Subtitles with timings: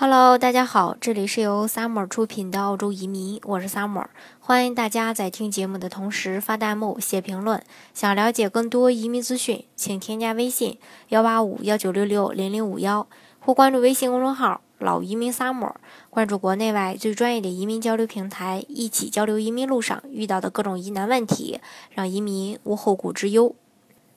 [0.00, 4.04] Hello，大家好，这里是由 Summer 出品的澳洲移民，我是 Summer，
[4.38, 7.60] 欢迎大家在听节目的同时发弹幕、写评论。
[7.92, 13.08] 想了解更多移民资讯，请添加微信幺八五幺九六六零零五幺，
[13.40, 15.72] 或关注微信公众号“老移民 Summer”，
[16.10, 21.60] 关注国内外最专业的移民交流平台，一起交流移民路上遇到的各种疑难问题，
[21.90, 23.52] 让移民无后顾之忧。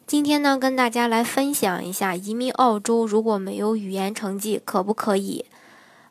[0.06, 5.46] 今天呢，跟大家来分享一下移民澳洲如果没有语言成绩可不可以？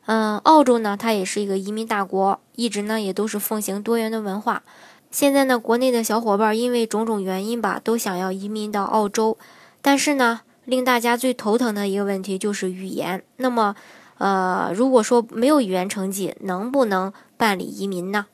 [0.05, 4.63] 嗯，澳洲呢，它也是一个移民大国，一直呢也都是奉行多元的文化。
[5.11, 9.37] 现在呢，国内的小伙伴因为种种原因吧，都想要移民到澳洲，
[9.81, 13.23] 但是呢，令大家最头疼的一个问题就是语言。
[13.37, 13.75] 那么，
[14.17, 18.25] 呃，如果说没有语言成绩，能不能办理移民呢？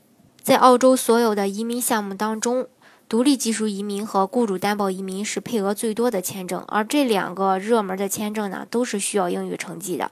[0.41, 2.67] 在澳洲所有的移民项目当中，
[3.09, 10.11] 独立技术移民和雇主担保移民是配额最多的签证，而这两个热门的签证呢，都是需要英语成绩的。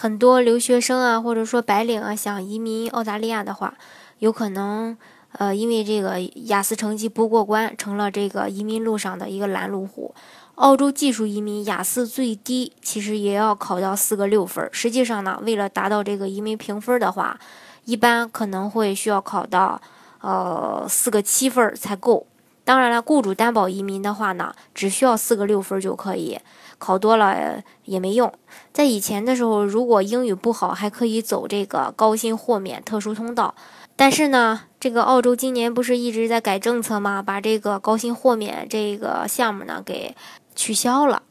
[0.00, 3.74] 很多留学生啊，或者说白领啊，想移民澳大利亚的话，
[4.20, 4.96] 有可能，
[5.32, 10.14] 呃，因为这个雅思成绩不过关，成了这个移民路上的一个拦路虎。
[10.54, 17.36] 澳洲技术移民雅思最低其实也要考到四个六分，实际上呢，为了达到这个移民评分的话，
[17.84, 19.82] 一般可能会需要考到，
[20.20, 22.24] 呃，四个七分才够。
[22.68, 26.38] 当然了，雇主担保移民的话呢，只需要四个六分就可以，
[26.76, 28.30] 考多了也没用。
[28.74, 33.54] 在以前的时候，如果英语不好，还可以走这个高薪豁免特殊通道。
[33.96, 37.22] 但是呢，这个澳洲今年不是一直在改政策吗？
[37.22, 40.14] 把这个高薪豁免这个项目呢给
[40.54, 41.22] 取消了。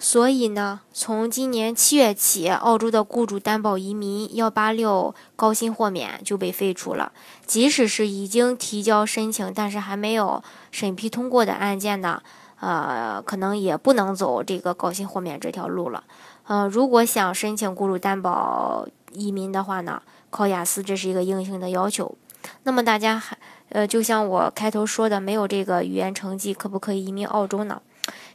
[0.00, 7.10] 所以呢，从今年七月起，澳洲的雇主担保移民幺八六高薪豁免就被废除了。
[7.46, 12.22] 即使是已经提交申请，但是还没有审批通过的案件呢，
[12.60, 16.04] 呃，可能也不能走这个高薪豁免这条路了。
[16.46, 22.16] 呃，如果想申请雇主担保移民的话呢，考雅思这是一个硬性的要求。
[22.62, 23.36] 那么大家还，
[23.70, 27.82] 呃，就像我开头说的，没有这个语言成绩，可不可以移民澳洲呢？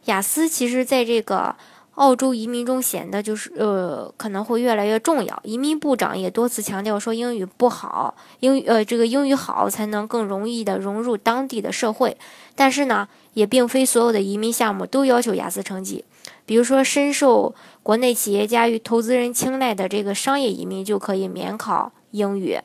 [0.05, 1.55] 雅思其实在这个
[1.95, 5.39] 澳洲移民中显得就是呃可能会越来越重要。
[5.43, 12.17] 移民部长也多次强调说，英语不好，英语呃这个英语好才能更容易的融入当地的社会。
[12.55, 16.03] 但是呢，也并非所有的移民项目都要求雅思成绩。
[16.45, 22.59] 比如说，深受国内企业家与投资人青睐的这个商业移民就可以免考英语。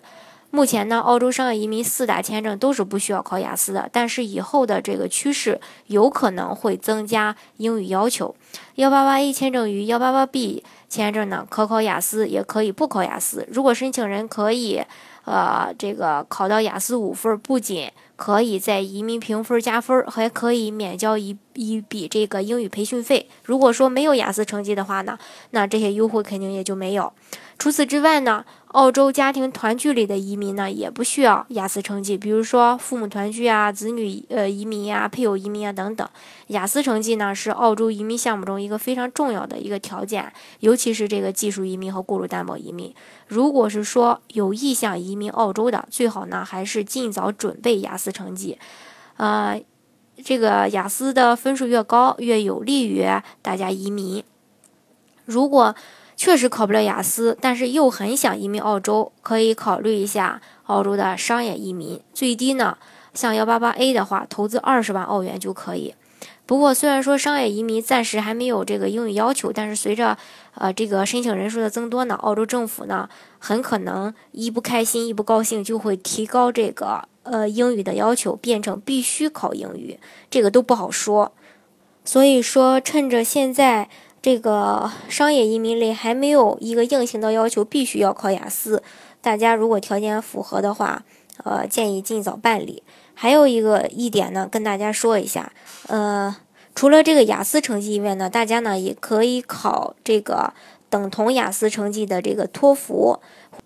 [0.51, 8.35] 目前呢，澳洲商业移民四大签证都是不需要考雅思的，但是以后的这个趋势有可能会增加英语要求。
[8.77, 13.47] 幺八八 A 签证与幺八八 B 签证呢，可考雅思，也可以不考雅思。
[13.51, 14.83] 如果申请人可以，
[15.25, 23.29] 呃，这个考到雅思五分，不仅可以在移民评分加分，还可以免交一一笔这个英语培训费。
[23.45, 25.19] 如果说没有雅思成绩的话呢，
[25.51, 27.13] 那这些优惠肯定也就没有。
[27.59, 32.17] 除此之外呢，澳洲家庭团聚里的移民呢，也不需要雅思成绩。
[32.17, 36.09] 比如说父母团聚啊、子女呃移民呀、配偶移民啊等等，
[36.47, 42.95] 雅思成绩呢是澳洲移民项目中一个非常重要的一个条件，尤尤其是这个技术移民和雇主担保移民。
[43.27, 48.57] 如果是说有意向移民澳洲的，最好呢还是尽早准备雅思成绩。
[49.17, 49.61] 呃，
[50.23, 53.05] 这个雅思的分数越高，越有利于
[53.43, 54.23] 大家移民。
[55.25, 55.75] 如果
[56.15, 62.01] 确实考不了雅思，但是又很想移民澳洲，可以考虑一下澳洲的商业移民。
[62.15, 62.79] 最低呢，
[63.13, 65.97] 像幺八八 A 的话，投资二十万澳元就可以。
[66.49, 70.17] 不过，虽然说商业移民暂时还没有这个英语要求，但是随着
[70.55, 73.07] 呃这个申请人数的增多呢，澳洲政府呢
[73.39, 80.01] 很可能一不开心一不高兴就会提高这个呃英语的要求，变成必须考英语，
[80.31, 81.33] 这个都不好说。
[82.03, 83.91] 所以说，趁着现在。
[84.21, 88.83] 这个商业移民类还没有一个硬性的要求，必须要考雅思。
[89.21, 91.05] 大家如果条件符合的话，
[91.45, 92.83] 呃，建议尽早办理。
[93.21, 95.51] 还有一个一点呢，跟大家说一下，
[95.89, 96.37] 呃，
[96.73, 100.55] 除了这个雅思成绩以外呢，大家呢也可以考这个
[100.89, 103.19] 等同雅思成绩的这个托福，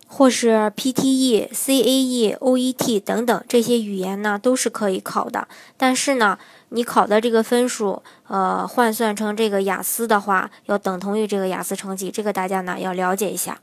[0.07, 5.47] 或是 PTE、CAE、OET 等等这些语言呢，都是可以考的。
[5.77, 6.39] 但是呢，
[6.71, 13.61] 你考的这个分数，呃，换算成这个雅思的话，要等同于这个雅思成绩，这个大家呢要了解一下。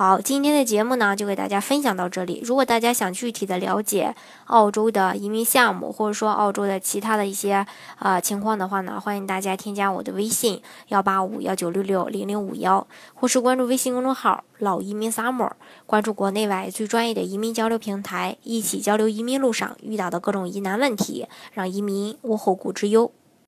[0.00, 2.40] 好，今天的节目呢就给大家分享到这里。
[2.42, 4.14] 如果大家想具体的了解
[4.46, 7.66] 澳洲的移民项目，或者说澳洲的其他的一些
[7.98, 15.50] 啊情况的话呢，欢迎大家添加我的微信幺八五幺九六六零零五幺，或是关注微信公众号老移民 summer，
[15.84, 23.12] 关注国内外最专业的移民交流平台，一起交流移民路上遇到的各种疑难问题，让移民无后顾之忧。